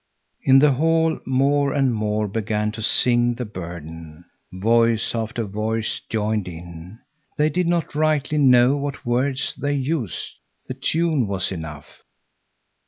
In 0.41 0.57
the 0.57 0.71
hall 0.71 1.19
more 1.27 1.71
and 1.73 1.93
more 1.93 2.27
began 2.27 2.71
to 2.71 2.81
sing 2.81 3.35
the 3.35 3.45
burden. 3.45 4.25
Voice 4.51 5.13
after 5.13 5.43
voice 5.43 5.99
joined 6.09 6.47
in. 6.47 6.97
They 7.37 7.51
did 7.51 7.69
not 7.69 7.93
rightly 7.93 8.39
know 8.39 8.75
what 8.77 9.05
words 9.05 9.53
they 9.55 9.73
used. 9.73 10.31
The 10.67 10.73
tune 10.73 11.27
was 11.27 11.51
enough. 11.51 12.01